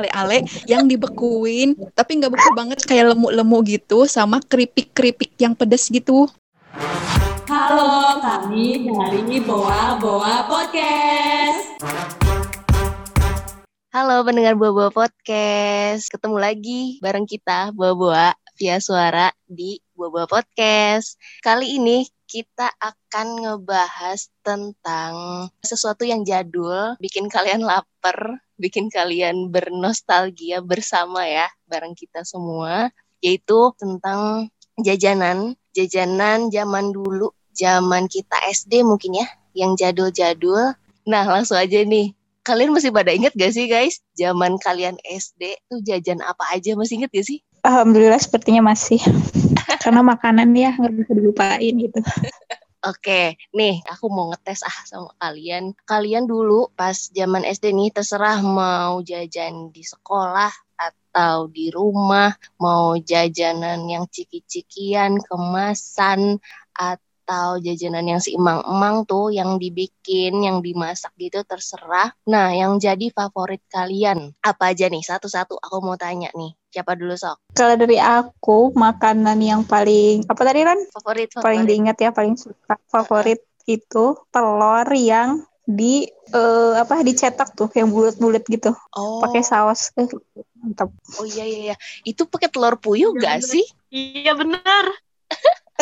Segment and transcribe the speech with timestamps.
[0.00, 6.24] ale-ale yang dibekuin tapi nggak beku banget kayak lemu-lemu gitu sama keripik-keripik yang pedes gitu.
[7.52, 11.76] Halo, kami dari Boa Boa Podcast.
[13.92, 20.08] Halo pendengar Boa Boa Podcast, ketemu lagi bareng kita Boa Boa via suara di Boa
[20.08, 21.20] Boa Podcast.
[21.44, 25.12] Kali ini kita akan ngebahas tentang
[25.60, 33.74] sesuatu yang jadul, bikin kalian lapar, bikin kalian bernostalgia bersama ya, bareng kita semua, yaitu
[33.74, 34.46] tentang
[34.78, 39.26] jajanan, jajanan zaman dulu, zaman kita SD mungkin ya,
[39.58, 40.78] yang jadul-jadul.
[41.10, 42.14] Nah, langsung aja nih.
[42.42, 47.02] Kalian masih pada inget gak sih guys, zaman kalian SD tuh jajan apa aja, masih
[47.02, 47.38] inget gak sih?
[47.62, 48.98] Alhamdulillah sepertinya masih.
[49.82, 51.98] Karena makanan ya nggak bisa dilupain gitu.
[52.82, 55.70] Oke, nih aku mau ngetes ah sama kalian.
[55.86, 62.98] Kalian dulu pas zaman SD nih terserah mau jajan di sekolah atau di rumah, mau
[62.98, 66.42] jajanan yang ciki-cikian, kemasan
[66.74, 67.11] atau
[67.60, 72.12] jajanan yang seimang-emang tuh yang dibikin, yang dimasak gitu terserah.
[72.28, 75.02] Nah, yang jadi favorit kalian apa aja nih?
[75.04, 76.52] Satu-satu aku mau tanya nih.
[76.72, 77.36] Siapa dulu sok?
[77.52, 80.80] Kalau dari aku makanan yang paling apa tadi Ran?
[80.88, 81.44] Favorit, favorit.
[81.44, 87.92] Paling diingat ya, paling suka favorit itu telur yang di eh, apa dicetak tuh yang
[87.92, 88.74] bulat-bulat gitu.
[88.96, 89.22] Oh.
[89.22, 89.94] Pakai saus.
[89.94, 90.08] Eh,
[90.58, 90.90] mantap.
[91.20, 91.76] Oh iya iya iya.
[92.02, 93.52] Itu pakai telur puyuh Iya, gak bener.
[93.52, 93.64] sih?
[93.92, 94.84] Iya benar.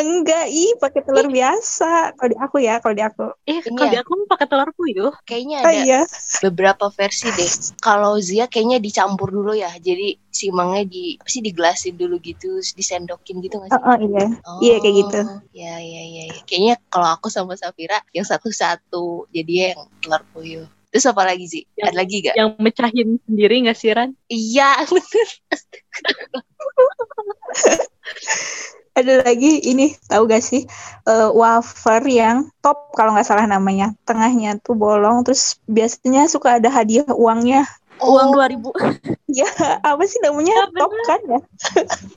[0.00, 2.16] Enggak, ih pakai telur biasa.
[2.16, 3.26] Kalau di aku ya, kalau di aku.
[3.44, 3.92] Eh, kalau ya.
[3.92, 5.12] di aku pakai telur puyuh.
[5.28, 6.00] Kayaknya Oh ada iya.
[6.40, 7.50] beberapa versi deh.
[7.84, 9.70] Kalau Zia kayaknya dicampur dulu ya.
[9.76, 13.84] Jadi si mangnya di apa sih digelasin dulu gitu, disendokin gitu nggak Oh, sih?
[13.84, 14.26] oh, iya.
[14.64, 15.20] Iya, kayak gitu.
[15.52, 16.24] Ya ya ya.
[16.32, 16.40] ya.
[16.48, 20.66] Kayaknya kalau aku sama Safira yang satu-satu jadi yang telur puyuh.
[20.90, 21.62] Terus apa lagi sih?
[21.78, 22.34] Yang- Ada lagi gak?
[22.34, 24.10] Yang mecahin sendiri nggak sih, Ran?
[24.26, 25.28] Iya bener.
[28.90, 30.66] Ada lagi ini tahu gak sih
[31.06, 33.94] Eh, wafer yang top kalau nggak salah namanya.
[34.04, 37.64] Tengahnya tuh bolong terus biasanya suka ada hadiah uangnya.
[38.02, 38.74] Uang Oh, 2000.
[39.30, 39.46] Ya,
[39.86, 40.52] apa sih namanya?
[40.52, 41.06] Ya, top bener.
[41.06, 41.40] kan ya?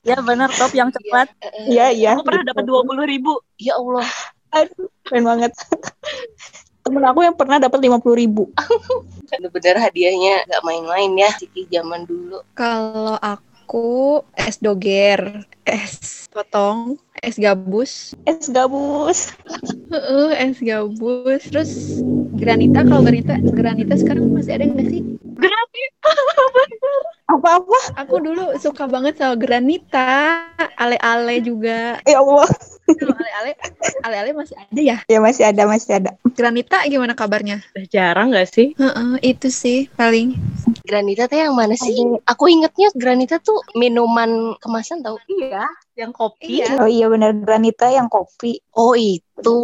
[0.02, 1.30] ya benar, top yang cepat.
[1.70, 2.10] Iya, iya.
[2.18, 3.38] Aku pernah dapat 20 ribu.
[3.56, 4.04] Ya Allah.
[4.50, 5.52] Aduh, keren banget.
[6.84, 8.52] Temen aku yang pernah dapat lima puluh ribu.
[9.32, 11.32] Bener-bener hadiahnya gak main-main ya.
[11.32, 12.44] Ciki zaman dulu.
[12.52, 19.32] Kalau aku es doger, es potong, es gabus, Es gabus.
[19.88, 21.40] Heeh, es gabus.
[21.48, 21.72] Terus
[22.36, 25.00] granita kalau granita granita sekarang masih ada nggak sih?
[25.40, 25.90] Gratis.
[27.24, 28.04] Apa-apa?
[28.04, 30.44] Aku dulu suka banget sama granita,
[30.76, 31.96] ale-ale juga.
[32.04, 32.44] Ya Allah.
[32.84, 33.52] Ale-ale,
[34.04, 34.96] ale-ale masih ada ya.
[35.08, 36.10] Ya masih ada, masih ada.
[36.36, 37.64] Granita gimana kabarnya?
[37.72, 38.76] Udah jarang nggak sih?
[38.76, 40.36] Heeh, itu sih paling.
[40.84, 41.96] Granita tuh yang mana sih?
[42.28, 45.16] Aku ingetnya granita tuh minuman kemasan tau?
[45.24, 45.64] Iya,
[45.94, 46.58] yang kopi.
[46.58, 46.82] Iya.
[46.82, 48.58] Oh iya benar granita yang kopi.
[48.74, 49.58] Oh itu,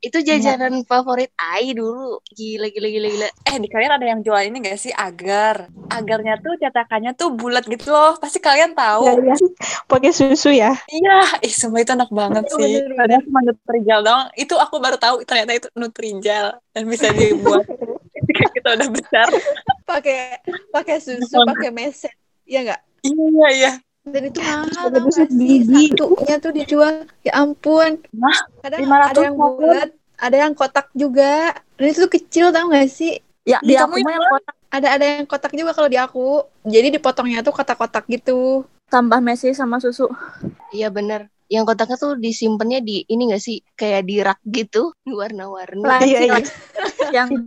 [0.00, 2.24] itu jajanan favorit Ai dulu.
[2.32, 3.28] Gila gila gila gila.
[3.44, 5.68] Eh di kalian ada yang jual ini gak sih agar?
[5.92, 8.16] Agarnya tuh cetakannya tuh bulat gitu loh.
[8.16, 9.04] Pasti kalian tahu.
[9.04, 9.36] Ya, ya.
[9.84, 10.72] Pakai susu ya.
[10.88, 12.80] Iya, ih semua itu enak banget sih.
[12.96, 14.24] Padahal cuma Nutrijal doang.
[14.40, 17.68] Itu aku baru tahu ternyata itu Nutrijal dan bisa dibuat
[18.16, 19.28] ketika kita udah besar.
[19.84, 20.40] Pakai
[20.72, 22.16] pakai susu, pakai meset.
[22.48, 22.80] Iya nggak?
[23.04, 23.72] Iya iya.
[24.04, 25.26] Dan itu mahal tau nggak sih?
[25.32, 25.84] gigi.
[25.96, 26.94] Satunya tuh dijual.
[27.24, 28.04] Ya ampun.
[28.12, 31.56] Nah, Kadang 500 ada yang bulat, ada yang kotak juga.
[31.80, 33.16] Dan itu tuh kecil tau gak sih?
[33.48, 36.44] Ya, Di di kamu aku yang kotak Ada ada yang kotak juga kalau di aku.
[36.68, 38.68] Jadi dipotongnya tuh kotak-kotak gitu.
[38.92, 40.06] tambah Messi sama susu.
[40.70, 41.32] Iya bener.
[41.48, 43.64] Yang kotaknya tuh disimpannya di ini gak sih?
[43.72, 45.82] Kayak di rak gitu, warna-warni.
[46.04, 46.38] Iya, iya.
[47.10, 47.32] yang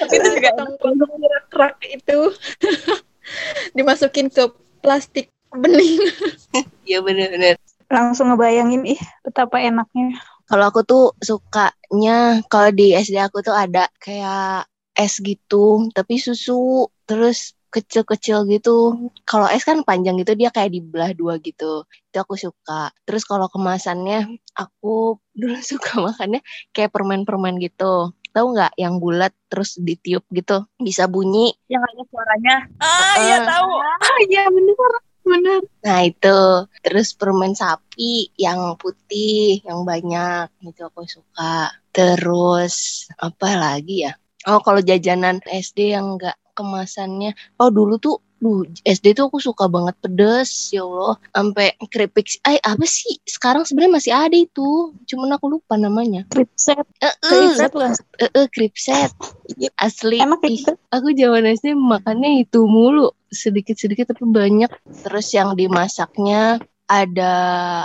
[0.00, 0.50] Tapi itu juga.
[0.56, 2.20] Potong-potong di rak-rak itu.
[3.76, 4.48] Dimasukin ke
[4.84, 5.98] plastik bening.
[6.84, 7.56] Iya bener-bener.
[7.88, 10.20] Langsung ngebayangin ih betapa enaknya.
[10.44, 16.92] Kalau aku tuh sukanya kalau di SD aku tuh ada kayak es gitu, tapi susu
[17.08, 19.10] terus kecil-kecil gitu.
[19.26, 21.82] Kalau es kan panjang gitu dia kayak dibelah dua gitu.
[21.90, 22.94] Itu aku suka.
[23.02, 26.40] Terus kalau kemasannya aku dulu suka makannya
[26.70, 28.14] kayak permen-permen gitu.
[28.30, 31.54] Tahu nggak yang bulat terus ditiup gitu bisa bunyi.
[31.66, 32.56] yang ada suaranya.
[32.78, 33.46] Ah iya Eh.
[33.46, 33.68] tahu.
[34.06, 34.92] Ah iya bener.
[35.24, 35.60] Bener.
[35.80, 36.38] Nah itu
[36.84, 41.72] terus permen sapi yang putih yang banyak itu aku suka.
[41.96, 44.12] Terus apa lagi ya?
[44.44, 49.72] Oh kalau jajanan SD yang enggak kemasannya, oh dulu tuh Duh, SD tuh aku suka
[49.72, 51.16] banget pedes, ya Allah.
[51.32, 53.16] Sampai keripik, eh apa sih?
[53.24, 56.28] Sekarang sebenarnya masih ada itu, cuman aku lupa namanya.
[56.28, 57.96] Kripset, Eh, eh, kripset lah.
[58.20, 59.16] eh, eh, kripset.
[59.80, 60.20] Asli.
[60.20, 60.72] Emang kayak Ih, gitu?
[60.92, 64.68] aku zaman SD makannya itu mulu, sedikit-sedikit tapi banyak.
[65.08, 67.32] Terus yang dimasaknya ada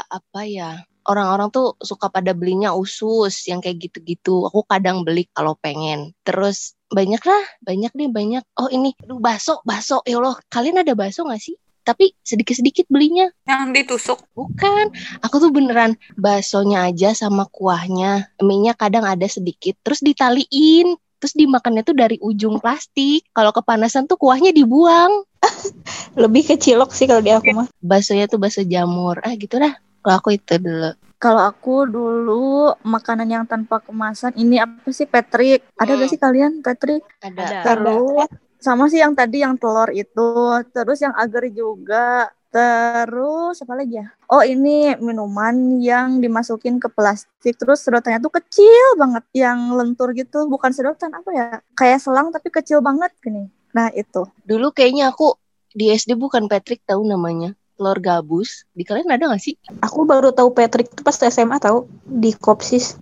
[0.04, 0.84] apa ya?
[1.10, 4.46] Orang-orang tuh suka pada belinya usus yang kayak gitu-gitu.
[4.46, 6.14] Aku kadang beli kalau pengen.
[6.22, 8.44] Terus banyak lah, banyak nih banyak.
[8.54, 10.06] Oh ini, aduh bakso, bakso.
[10.06, 11.58] Ya Allah, kalian ada bakso gak sih?
[11.82, 13.26] Tapi sedikit-sedikit belinya.
[13.50, 14.20] Yang ditusuk.
[14.38, 14.94] Bukan,
[15.26, 18.30] aku tuh beneran baksonya aja sama kuahnya.
[18.46, 20.94] Mie-nya kadang ada sedikit, terus ditaliin.
[21.20, 23.28] Terus dimakannya tuh dari ujung plastik.
[23.36, 25.28] Kalau kepanasan tuh kuahnya dibuang.
[26.22, 27.68] Lebih ke cilok sih kalau di aku mah.
[27.84, 29.20] Baksonya tuh bakso jamur.
[29.20, 29.76] Ah gitu dah.
[30.00, 30.92] Kalau aku itu dulu.
[31.20, 35.68] Kalau aku dulu makanan yang tanpa kemasan ini apa sih Patrick?
[35.76, 36.12] Ada gak Hmm.
[36.16, 37.04] sih kalian Patrick?
[37.20, 37.60] Ada.
[37.68, 38.28] Terus
[38.60, 40.32] sama sih yang tadi yang telur itu,
[40.72, 44.08] terus yang agar juga, terus apa lagi ya?
[44.32, 50.48] Oh ini minuman yang dimasukin ke plastik, terus sedotannya tuh kecil banget, yang lentur gitu,
[50.48, 51.48] bukan sedotan apa ya?
[51.76, 53.52] Kayak selang tapi kecil banget gini.
[53.76, 54.24] Nah itu.
[54.48, 55.36] Dulu kayaknya aku
[55.72, 57.59] di SD bukan Patrick tahu namanya.
[57.80, 58.68] Telur gabus.
[58.76, 59.56] Di kalian ada gak sih?
[59.80, 63.00] Aku baru tahu Patrick itu pas SMA tahu di Kopsis.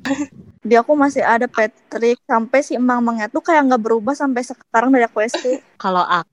[0.62, 5.10] Di aku masih ada Patrick sampai si emang-emangnya tuh kayak nggak berubah sampai sekarang dari
[5.10, 5.64] aku SD.
[5.82, 6.30] Kalau aku,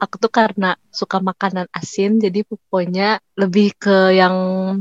[0.00, 4.36] aku tuh karena suka makanan asin, jadi pokoknya lebih ke yang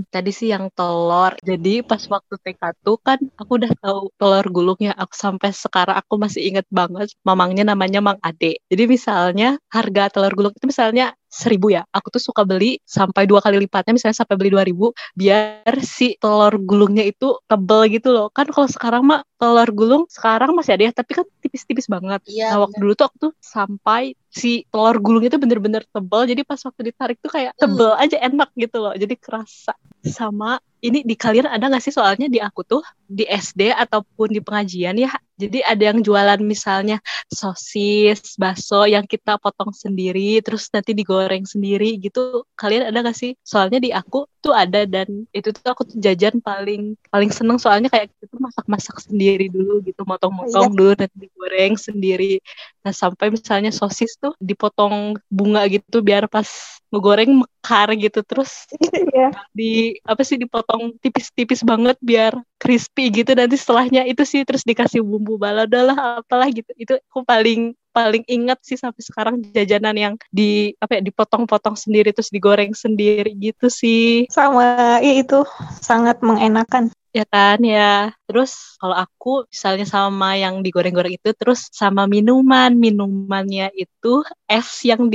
[0.10, 1.36] tadi sih yang telur.
[1.44, 4.92] Jadi pas waktu TK tuh kan aku udah tahu telur gulungnya.
[4.96, 8.60] Aku sampai sekarang aku masih inget banget mamangnya namanya Mang Ade.
[8.72, 11.86] Jadi misalnya harga telur gulung itu misalnya seribu ya.
[11.94, 16.18] Aku tuh suka beli sampai dua kali lipatnya, misalnya sampai beli dua ribu, biar si
[16.18, 18.28] telur gulungnya itu tebel gitu loh.
[18.34, 22.22] Kan kalau sekarang mah telur gulung sekarang masih ada ya, tapi kan tipis-tipis banget.
[22.30, 22.54] Iya.
[22.54, 26.30] Nah, waktu dulu tuh aku tuh sampai si telur gulungnya tuh bener-bener tebal.
[26.30, 28.94] Jadi pas waktu ditarik tuh kayak tebel aja enak gitu loh.
[28.94, 29.74] Jadi kerasa.
[30.06, 34.40] Sama ini di kalian ada gak sih soalnya di aku tuh di SD ataupun di
[34.40, 35.12] pengajian ya.
[35.40, 37.00] Jadi ada yang jualan misalnya
[37.32, 42.48] sosis, bakso yang kita potong sendiri terus nanti digoreng sendiri gitu.
[42.56, 43.36] Kalian ada gak sih?
[43.44, 47.92] Soalnya di aku tuh ada dan itu tuh aku tuh jajan paling paling seneng soalnya
[47.92, 52.40] kayak gitu masak-masak sendiri dulu gitu, motong-motong dulu nanti digoreng sendiri.
[52.88, 56.48] Nah, sampai misalnya sosis tuh dipotong bunga gitu biar pas
[56.90, 58.66] ngegoreng mekar gitu terus
[59.14, 59.30] Iya.
[59.54, 63.32] di apa sih dipotong tipis-tipis banget biar crispy gitu.
[63.34, 66.70] Nanti setelahnya itu sih terus dikasih bumbu balado lah apalah gitu.
[66.76, 72.14] Itu aku paling paling ingat sih sampai sekarang jajanan yang di apa ya dipotong-potong sendiri
[72.14, 74.30] terus digoreng sendiri gitu sih.
[74.30, 75.42] Sama, iya itu
[75.82, 76.94] sangat mengenakan.
[77.10, 78.14] ya kan ya.
[78.30, 82.70] Terus kalau aku misalnya sama yang digoreng-goreng itu terus sama minuman.
[82.78, 85.10] Minumannya itu es yang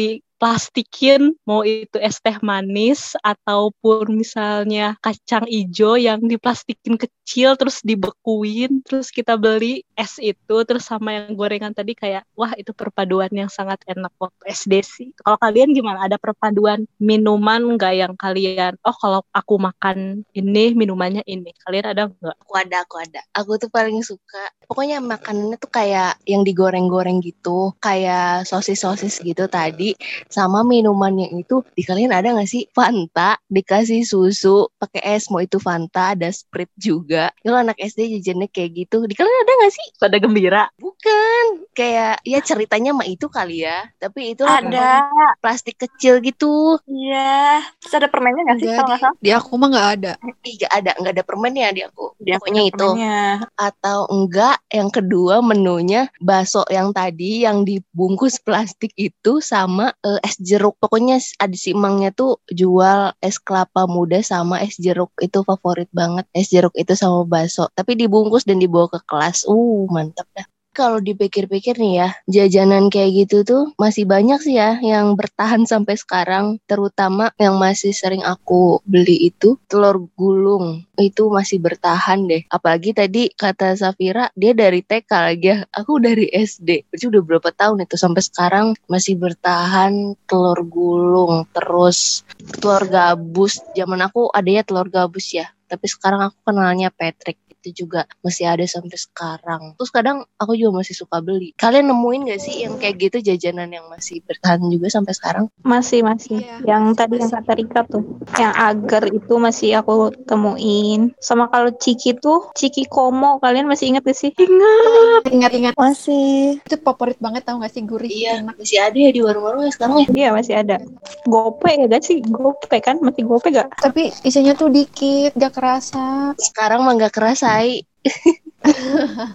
[0.44, 8.84] diplastikin mau itu es teh manis ataupun misalnya kacang ijo yang diplastikin kecil terus dibekuin
[8.84, 13.48] terus kita beli es itu terus sama yang gorengan tadi kayak wah itu perpaduan yang
[13.48, 18.92] sangat enak waktu SD sih kalau kalian gimana ada perpaduan minuman nggak yang kalian oh
[19.00, 23.20] kalau aku makan ini minumannya ini kalian ada nggak Aku ada, aku ada.
[23.34, 24.46] Aku tuh paling suka.
[24.70, 27.74] Pokoknya makanannya tuh kayak yang digoreng-goreng gitu.
[27.82, 29.98] Kayak sosis-sosis gitu tadi.
[30.34, 31.62] Sama minumannya itu.
[31.78, 32.66] Di kalian ada gak sih?
[32.74, 35.30] Fanta dikasih susu pakai es.
[35.30, 37.30] Mau itu Fanta, ada Sprite juga.
[37.38, 39.06] Kalau anak SD jajannya kayak gitu.
[39.06, 39.86] Di kalian ada gak sih?
[39.94, 41.64] pada gembira Bukan.
[41.72, 43.86] Kayak ya ceritanya mah itu kali ya.
[44.02, 45.06] Tapi itu Ada.
[45.38, 46.82] plastik kecil gitu.
[46.84, 47.62] Iya.
[47.78, 49.16] Terus ada permennya nggak sih kalau nggak salah?
[49.22, 50.12] Di aku mah nggak ada.
[50.42, 52.04] Ih, gak ada, nggak ada permennya di aku.
[52.18, 52.88] Di aku Pokoknya ada itu.
[52.90, 53.20] permennya.
[53.54, 60.34] atau enggak yang kedua menunya bakso yang tadi yang dibungkus plastik itu sama eh, es
[60.40, 60.74] jeruk.
[60.80, 66.24] Pokoknya ada si emangnya tuh jual es kelapa muda sama es jeruk itu favorit banget.
[66.32, 67.68] Es jeruk itu sama bakso.
[67.76, 69.44] Tapi dibungkus dan dibawa ke kelas.
[69.44, 74.76] Uh mantap dah kalau dipikir-pikir nih ya, jajanan kayak gitu tuh masih banyak sih ya
[74.82, 76.58] yang bertahan sampai sekarang.
[76.66, 80.82] Terutama yang masih sering aku beli itu telur gulung.
[80.98, 82.42] Itu masih bertahan deh.
[82.50, 85.58] Apalagi tadi kata Safira, dia dari TK lagi ya.
[85.70, 86.90] Aku dari SD.
[86.90, 91.46] Berarti udah berapa tahun itu sampai sekarang masih bertahan telur gulung.
[91.54, 92.26] Terus
[92.58, 93.62] telur gabus.
[93.78, 95.46] Zaman aku adanya telur gabus ya.
[95.70, 97.43] Tapi sekarang aku kenalnya Patrick.
[97.64, 99.72] Itu juga masih ada sampai sekarang.
[99.80, 101.56] Terus kadang aku juga masih suka beli.
[101.56, 105.44] Kalian nemuin gak sih yang kayak gitu jajanan yang masih bertahan juga sampai sekarang?
[105.64, 106.44] Masih masih.
[106.44, 107.40] Iya, yang masih, tadi yang masih.
[107.40, 108.02] kata Rika tuh,
[108.36, 111.16] yang agar itu masih aku temuin.
[111.16, 114.30] Sama kalau Ciki tuh, Ciki Komo, kalian masih inget gak sih?
[114.36, 115.22] Ingat.
[115.32, 116.60] Ingat-ingat Masih.
[116.60, 118.60] itu favorit banget tau gak sih gurih Iya, enak.
[118.60, 120.08] masih ada ya di warung-warung ya sekarang ya.
[120.12, 120.76] Iya masih ada.
[121.24, 122.18] Gope ya gak sih?
[122.20, 123.00] Gope kan?
[123.00, 123.72] Masih gope gak?
[123.80, 126.34] Tapi isinya tuh dikit, gak kerasa.
[126.36, 127.86] Sekarang mah nggak kerasa, Ai.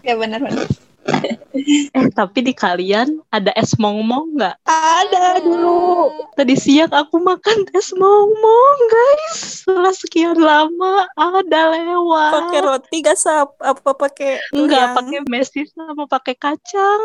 [0.01, 0.65] Ya benar-benar.
[1.93, 4.55] Eh tapi di kalian ada es mongmong nggak?
[4.65, 6.09] Ada dulu.
[6.33, 9.63] Tadi siang aku makan es mongmong guys.
[9.63, 12.31] Setelah sekian lama ada lewat.
[12.33, 13.53] Pakai roti gak sap?
[13.61, 17.03] Apa pakai Enggak pakai mesis sama pakai kacang.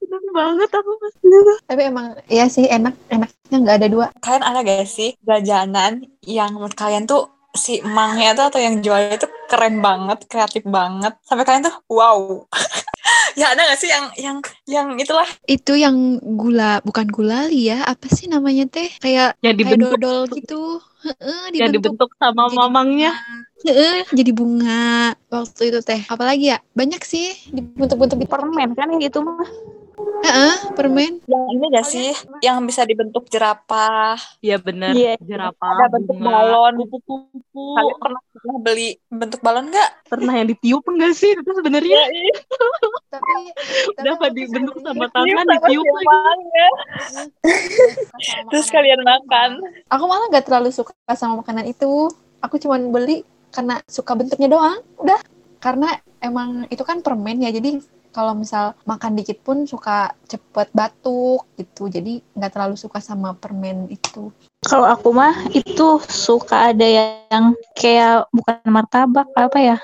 [0.00, 1.14] Seneng banget aku pas
[1.68, 4.06] Tapi emang iya sih enak enaknya nggak ada dua.
[4.20, 9.20] Kalian ada gak sih jajanan yang menurut kalian tuh si emangnya tuh atau yang jualnya
[9.20, 11.12] tuh keren banget, kreatif banget.
[11.28, 12.48] Sampai kalian tuh wow.
[13.40, 18.08] ya ada gak sih yang yang yang itulah Itu yang gula bukan gulali ya, apa
[18.08, 18.88] sih namanya teh?
[19.04, 20.80] Kayak yang kayak dibentuk dodol gitu.
[21.04, 23.12] Heeh, yang dibentuk sama jadi mamangnya.
[23.62, 26.00] Heeh, jadi bunga waktu itu teh.
[26.08, 26.58] Apalagi ya?
[26.72, 28.32] Banyak sih dibentuk-bentuk gitu.
[28.32, 29.50] Permen kan yang gitu mah.
[30.22, 31.18] Heeh, permen.
[31.24, 32.12] yang ini gak sih
[32.44, 34.14] yang bisa dibentuk jerapah.
[34.44, 34.92] Iya bener.
[34.92, 35.16] Iya.
[35.18, 36.74] Jerapah, Ada bentuk bunga, balon.
[36.86, 37.64] kupu-kupu.
[37.74, 39.90] Kalian pernah, pernah beli bentuk balon nggak?
[40.06, 41.30] Pernah yang ditiup enggak sih?
[41.34, 42.00] Itu sebenarnya
[43.12, 43.32] Tapi
[43.98, 46.66] udah apa aku dibentuk sama tangan ditiup lagi.
[48.52, 49.50] Terus kalian makan.
[49.90, 52.08] Aku malah gak terlalu suka sama makanan itu.
[52.42, 54.80] Aku cuman beli karena suka bentuknya doang.
[55.00, 55.20] Udah.
[55.62, 57.50] Karena emang itu kan permen ya.
[57.54, 57.78] Jadi
[58.12, 61.88] kalau misal makan dikit pun suka cepet batuk gitu.
[61.88, 64.30] Jadi nggak terlalu suka sama permen itu.
[64.62, 69.78] Kalau aku mah itu suka ada yang kayak bukan martabak apa ya?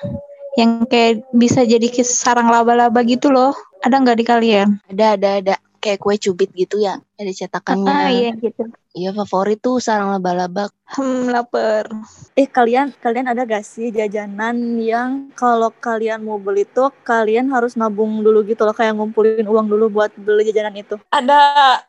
[0.55, 3.57] Yang kayak bisa jadi sarang laba-laba gitu loh.
[3.83, 4.69] Ada nggak di kalian?
[4.93, 5.55] Ada, ada, ada.
[5.79, 6.99] Kayak kue cubit gitu ya.
[7.19, 7.91] Ada cetakannya.
[7.91, 8.67] Ah, iya gitu.
[8.99, 10.67] Iya favorit tuh sarang laba-laba.
[10.91, 11.87] Hmm, lapar.
[12.35, 17.79] Eh kalian kalian ada gak sih jajanan yang kalau kalian mau beli tuh kalian harus
[17.79, 20.99] nabung dulu gitu loh kayak ngumpulin uang dulu buat beli jajanan itu.
[21.15, 21.39] Ada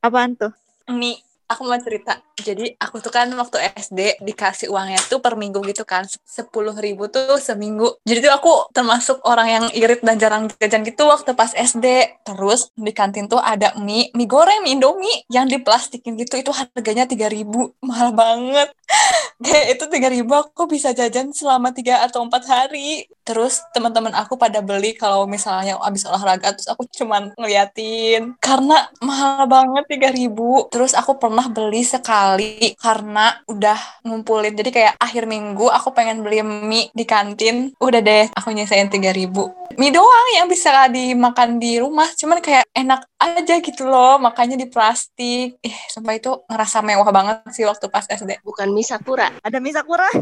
[0.05, 0.53] Apaan tuh?
[0.89, 1.17] Nih,
[1.50, 2.22] aku mau cerita.
[2.41, 6.08] Jadi aku tuh kan waktu SD dikasih uangnya tuh per minggu gitu kan.
[6.24, 8.00] Sepuluh ribu tuh seminggu.
[8.08, 11.86] Jadi tuh aku termasuk orang yang irit dan jarang jajan gitu waktu pas SD.
[12.24, 16.39] Terus di kantin tuh ada mie, mie goreng, mie indomie yang diplastikin gitu.
[16.39, 17.75] Itu harganya tiga ribu.
[17.88, 18.69] Mahal banget.
[19.46, 23.05] Kayak itu tiga ribu aku bisa jajan selama tiga atau empat hari.
[23.27, 29.46] Terus teman-teman aku pada beli kalau misalnya abis olahraga terus aku cuman ngeliatin karena mahal
[29.46, 30.65] banget tiga ribu.
[30.74, 32.28] Terus aku pernah beli sekali
[32.77, 34.53] karena udah ngumpulin.
[34.53, 37.71] Jadi kayak akhir minggu aku pengen beli mie di kantin.
[37.79, 39.50] Udah deh aku nyesain tiga ribu.
[39.79, 42.09] Mie doang yang bisa dimakan di rumah.
[42.13, 44.19] Cuman kayak enak aja gitu loh.
[44.19, 45.57] Makanya di plastik.
[45.63, 48.43] Eh, sampai itu ngerasa mewah banget sih waktu pas SD.
[48.43, 49.31] Bukan mie sakura.
[49.41, 50.09] Ada mie sakura.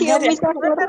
[0.00, 0.88] Iya, mie sakura.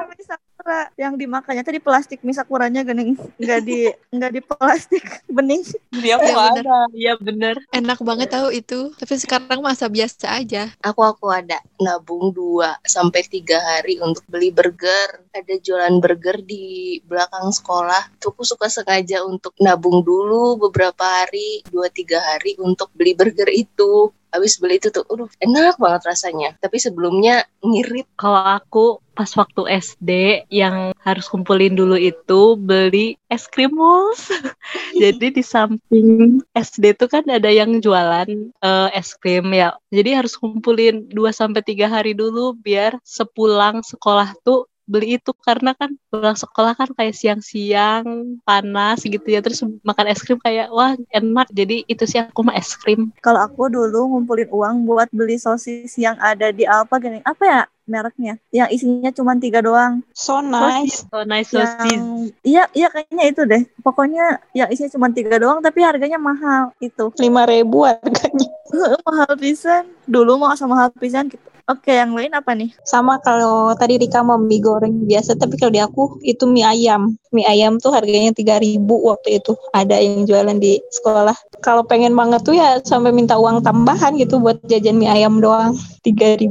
[0.96, 3.18] Yang dimakannya tuh di plastik mie sakuranya gening.
[3.38, 5.62] Enggak di enggak di plastik bening.
[5.92, 6.64] Dia aku Iya, nggak bener.
[6.66, 6.80] ada.
[6.94, 7.56] Iya bener.
[7.74, 8.94] Enak banget tahu itu.
[8.96, 10.70] Tapi sekarang masa biasa aja.
[10.82, 15.26] Aku aku ada nabung dua sampai tiga hari untuk beli burger.
[15.34, 18.20] Ada jualan burger di belakang sekolah.
[18.20, 23.50] Tuh aku suka sengaja untuk nabung dulu beberapa hari, dua tiga hari untuk beli burger
[23.50, 24.12] itu.
[24.32, 26.56] Habis beli itu tuh, aduh enak banget rasanya.
[26.56, 28.08] Tapi sebelumnya ngirit.
[28.16, 30.12] Kalau aku pas waktu SD
[30.48, 34.32] yang harus kumpulin dulu itu beli es krim Walls.
[35.02, 39.76] Jadi di samping SD tuh kan ada yang jualan eh, es krim ya.
[39.92, 45.72] Jadi harus kumpulin 2 sampai 3 hari dulu biar sepulang sekolah tuh beli itu karena
[45.72, 51.00] kan pulang sekolah kan kayak siang-siang panas gitu ya terus makan es krim kayak wah
[51.16, 55.40] enak jadi itu sih aku mah es krim Kalau aku dulu ngumpulin uang buat beli
[55.40, 57.24] sosis yang ada di Alfa gini.
[57.24, 58.40] Apa ya mereknya?
[58.56, 60.00] Yang isinya cuma tiga doang.
[60.16, 61.04] So nice.
[61.12, 63.64] so nice sosis Yang iya iya kayaknya itu deh.
[63.84, 67.12] Pokoknya yang isinya cuma tiga doang tapi harganya mahal itu.
[67.20, 68.48] Lima ribu harganya.
[69.08, 69.92] mahal pisan.
[70.08, 71.52] Dulu mau sama mahal pisan gitu.
[71.72, 72.74] Oke, yang lain apa nih?
[72.84, 77.16] Sama kalau tadi Rika mau mie goreng biasa, tapi kalau di aku itu mie ayam.
[77.32, 79.54] Mie ayam tuh harganya 3000 waktu itu.
[79.72, 81.38] Ada yang jualan di sekolah.
[81.62, 85.78] Kalau pengen banget tuh ya sampai minta uang tambahan gitu buat jajan mie ayam doang.
[86.04, 86.50] 3000.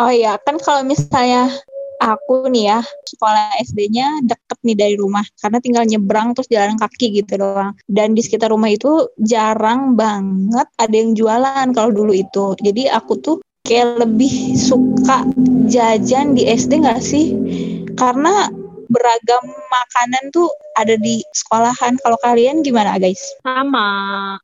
[0.00, 1.52] Oh iya, kan kalau misalnya
[2.02, 7.22] aku nih ya sekolah SD-nya deket nih dari rumah karena tinggal nyebrang terus jalan kaki
[7.22, 12.58] gitu doang dan di sekitar rumah itu jarang banget ada yang jualan kalau dulu itu
[12.58, 15.22] jadi aku tuh kayak lebih suka
[15.70, 17.26] jajan di SD nggak sih?
[17.94, 18.50] Karena
[18.92, 21.96] beragam makanan tuh ada di sekolahan.
[22.00, 23.20] Kalau kalian gimana guys?
[23.40, 23.88] Sama,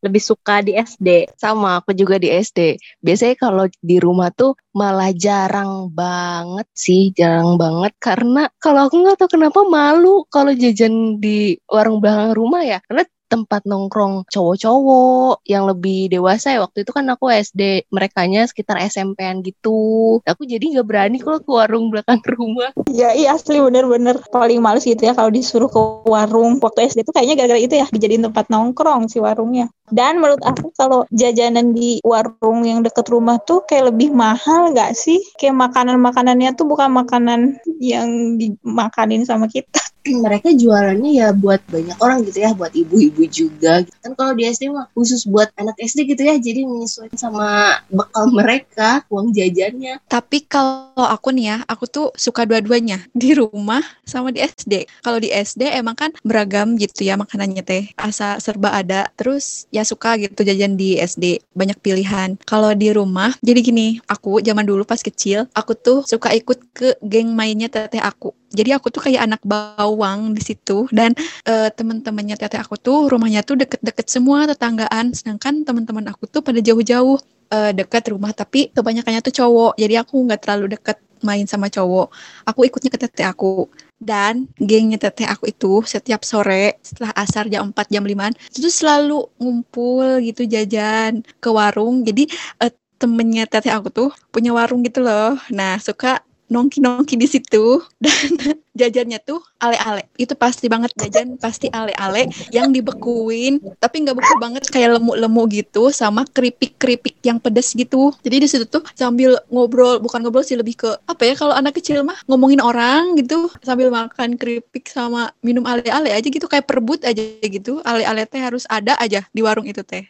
[0.01, 1.29] lebih suka di SD.
[1.37, 2.81] Sama, aku juga di SD.
[3.05, 7.93] Biasanya kalau di rumah tuh malah jarang banget sih, jarang banget.
[8.01, 12.79] Karena kalau aku nggak tahu kenapa malu kalau jajan di warung belakang rumah ya.
[12.89, 18.81] Karena tempat nongkrong cowok-cowok yang lebih dewasa ya waktu itu kan aku SD merekanya sekitar
[18.83, 24.17] SMP-an gitu aku jadi nggak berani kalau ke warung belakang rumah Ya iya asli bener-bener
[24.33, 27.87] paling males gitu ya kalau disuruh ke warung waktu SD tuh kayaknya gara-gara itu ya
[27.89, 29.69] dijadiin tempat nongkrong si warungnya.
[29.89, 34.93] Dan menurut aku kalau jajanan di warung yang deket rumah tuh kayak lebih mahal gak
[34.93, 35.17] sih?
[35.41, 39.81] Kayak makanan-makanannya tuh bukan makanan yang dimakanin sama kita.
[40.09, 44.71] mereka jualannya ya buat banyak orang gitu ya buat ibu-ibu juga kan kalau di SD
[44.71, 50.45] mah khusus buat anak SD gitu ya jadi menyesuaikan sama bekal mereka uang jajannya Tapi
[50.47, 54.89] kalau aku nih ya, aku tuh suka dua-duanya di rumah sama di SD.
[55.05, 59.09] Kalau di SD emang kan beragam gitu ya makanannya teh, asa serba ada.
[59.15, 62.37] Terus ya suka gitu jajan di SD, banyak pilihan.
[62.45, 66.99] Kalau di rumah, jadi gini, aku zaman dulu pas kecil, aku tuh suka ikut ke
[67.05, 68.35] geng mainnya teteh aku.
[68.49, 71.13] Jadi aku tuh kayak anak bawang di situ dan
[71.45, 76.61] eh, teman-temannya teteh aku tuh rumahnya tuh deket-deket semua tetanggaan, sedangkan teman-teman aku tuh pada
[76.65, 77.21] jauh-jauh
[77.53, 79.73] eh, dekat rumah tapi kebanyakannya tuh cowok.
[79.77, 82.09] Jadi aku nggak terlalu deket main sama cowok.
[82.47, 83.69] Aku ikutnya ke teteh aku.
[83.99, 89.27] Dan gengnya teteh aku itu setiap sore setelah asar jam 4 jam 5 itu selalu
[89.43, 92.07] ngumpul gitu jajan ke warung.
[92.07, 92.31] Jadi
[92.63, 95.35] eh, temennya teteh aku tuh punya warung gitu loh.
[95.51, 97.81] Nah suka nongki-nongki di situ.
[98.05, 100.07] Dan jajannya tuh ale-ale.
[100.15, 105.91] Itu pasti banget jajan pasti ale-ale yang dibekuin tapi nggak beku banget kayak lemu-lemu gitu
[105.91, 108.15] sama keripik-keripik yang pedes gitu.
[108.23, 111.75] Jadi di situ tuh sambil ngobrol bukan ngobrol sih lebih ke apa ya kalau anak
[111.77, 117.03] kecil mah ngomongin orang gitu sambil makan keripik sama minum ale-ale aja gitu kayak perebut
[117.03, 117.83] aja gitu.
[117.83, 120.07] Ale-ale teh harus ada aja di warung itu teh.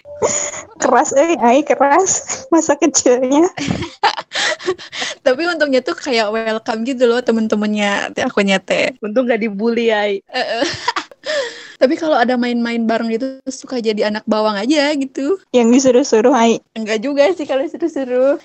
[0.79, 3.49] Keras eh, ai keras masa kecilnya.
[5.27, 8.13] tapi untungnya tuh kayak welcome gitu loh temen-temennya.
[8.27, 10.09] Akunya teh Untung gak dibully ya.
[11.79, 15.39] Tapi kalau ada main-main bareng gitu suka jadi anak bawang aja gitu.
[15.55, 16.59] Yang disuruh-suruh ai.
[16.75, 18.43] Enggak juga sih kalau suruh-suruh.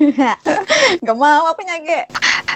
[1.02, 2.06] Enggak mau aku nyage.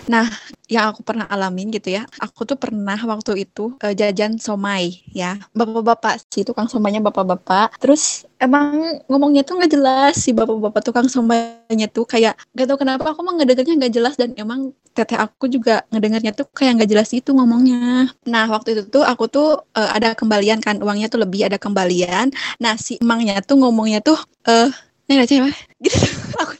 [0.06, 0.30] Nah,
[0.70, 2.06] yang aku pernah alamin gitu ya.
[2.22, 5.42] Aku tuh pernah waktu itu eh, jajan somai ya.
[5.58, 7.74] Bapak-bapak sih tukang somainya bapak-bapak.
[7.82, 13.10] Terus emang ngomongnya tuh nggak jelas si bapak-bapak tukang somainya tuh kayak gak tau kenapa
[13.10, 17.10] aku mah ngedengernya nggak jelas dan emang teteh aku juga ngedengarnya tuh kayak nggak jelas
[17.14, 18.10] itu ngomongnya.
[18.26, 22.34] Nah waktu itu tuh aku tuh eh, ada kembalian kan uangnya tuh lebih ada kembalian.
[22.58, 24.18] Nah si emangnya tuh ngomongnya tuh
[24.50, 24.74] eh
[25.06, 25.54] neng receh mah
[25.86, 25.98] gitu.
[26.42, 26.54] aku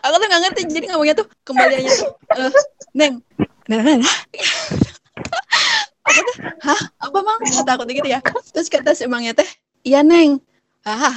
[0.00, 2.10] aku tuh nggak ngerti jadi ngomongnya tuh kembaliannya tuh
[2.40, 2.52] eh
[2.96, 3.14] neng
[3.66, 3.98] nah nah.
[6.06, 8.24] aku tuh hah apa mang kata aku gitu ya.
[8.56, 9.48] Terus kata si emangnya teh
[9.84, 10.40] iya neng.
[10.86, 11.12] Ah.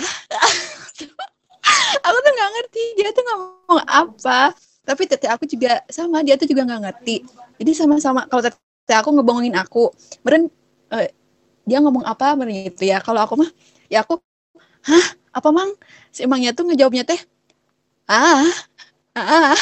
[2.05, 4.51] aku tuh nggak ngerti dia tuh ngomong apa
[4.89, 7.21] tapi teteh aku juga sama dia tuh juga nggak ngerti.
[7.61, 9.93] Jadi sama-sama kalau teteh aku ngebohongin aku
[10.25, 10.49] meren
[10.89, 11.13] eh,
[11.69, 12.97] dia ngomong apa meren gitu ya.
[12.97, 13.49] Kalau aku mah
[13.85, 14.17] ya aku
[14.89, 15.05] hah?
[15.29, 15.69] Apa mang?
[16.09, 17.21] Si emangnya tuh ngejawabnya teh
[18.09, 18.49] ah
[19.13, 19.53] ah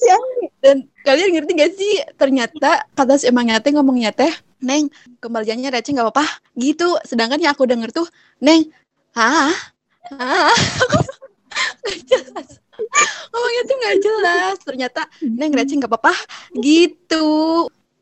[0.00, 0.48] sih Ai?
[0.64, 5.90] Dan kalian ngerti gak sih ternyata kata si emangnya teh ngomongnya teh Neng kembaliannya receh
[5.90, 6.26] nggak apa-apa.
[6.54, 6.86] Gitu.
[7.02, 8.06] Sedangkan yang aku denger tuh
[8.38, 8.70] Neng
[9.16, 9.52] ah
[10.18, 10.56] ah
[11.82, 12.48] nggak jelas.
[13.32, 14.56] Ngomongnya tuh nggak jelas.
[14.62, 16.14] Ternyata Neng receh nggak apa-apa.
[16.56, 17.26] Gitu.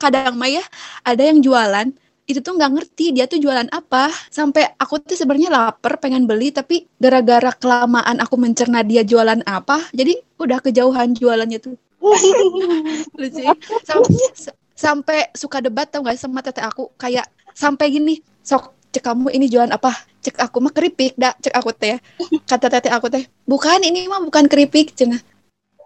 [0.01, 0.65] Kadang mah ya
[1.05, 1.93] ada yang jualan
[2.31, 4.09] itu tuh nggak ngerti dia tuh jualan apa.
[4.31, 9.91] Sampai aku tuh sebenarnya lapar pengen beli tapi gara-gara kelamaan aku mencerna dia jualan apa
[9.93, 11.77] jadi udah kejauhan jualannya tuh.
[13.21, 13.53] Lucu ya.
[13.85, 14.25] sampai,
[14.73, 16.89] sampai suka debat tau gak sama teteh aku.
[16.97, 19.95] Kayak sampai gini sok cek kamu ini jualan apa?
[20.21, 21.99] Cek aku mah keripik dah cek aku teh.
[22.47, 25.19] Kata teteh aku teh bukan ini mah bukan keripik cina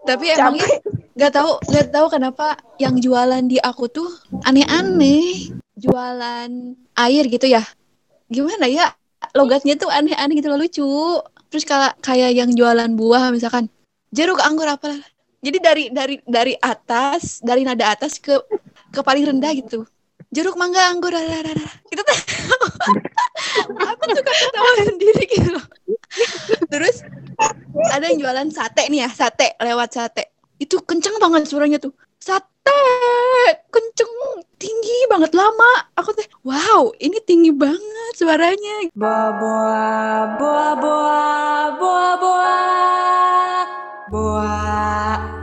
[0.05, 0.69] tapi emangnya
[1.17, 4.09] nggak tahu nggak tahu kenapa yang jualan di aku tuh
[4.45, 5.49] aneh-aneh.
[5.75, 6.51] Jualan
[6.95, 7.65] air gitu ya.
[8.29, 8.93] Gimana ya?
[9.33, 10.85] Logatnya tuh aneh-aneh gitu loh lucu.
[11.49, 13.73] Terus kalau kayak yang jualan buah misalkan
[14.15, 14.95] jeruk anggur apa
[15.43, 18.37] jadi dari dari dari atas dari nada atas ke
[18.93, 19.89] ke paling rendah gitu.
[20.35, 21.65] Jeruk mangga anggur dadadada.
[21.89, 22.21] gitu teh
[23.81, 25.61] aku suka ketawa sendiri gitu
[26.69, 27.05] terus
[27.91, 30.25] ada yang jualan sate nih ya sate lewat sate.
[30.63, 31.93] Itu kenceng banget suaranya tuh.
[32.23, 32.79] Sate
[33.69, 34.13] kenceng
[34.57, 35.91] tinggi banget lama.
[35.99, 38.91] Aku teh wow ini tinggi banget suaranya.
[38.95, 39.91] Boa boa
[40.39, 41.21] boa boa
[41.75, 42.55] boa boa
[44.11, 45.34] boa.